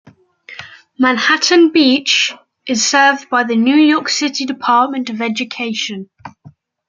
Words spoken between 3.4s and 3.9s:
the New